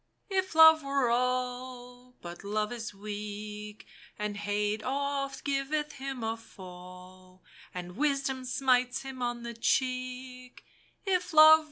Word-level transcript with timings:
"If 0.39 0.55
Love 0.55 0.81
were 0.81 1.11
all! 1.11 2.15
But 2.23 2.43
Love 2.43 2.71
is 2.71 2.91
weak, 2.91 3.85
And 4.17 4.35
Hate 4.35 4.81
oft 4.83 5.43
giveth 5.43 5.91
him 5.91 6.23
a 6.23 6.37
fall, 6.37 7.43
And 7.71 7.95
Wisdom 7.95 8.43
smites 8.45 9.03
him 9.03 9.21
on 9.21 9.43
the 9.43 9.53
cheek, 9.53 10.65
If 11.05 11.33
Love 11.33 11.47
were 11.59 11.59
all 11.59 11.59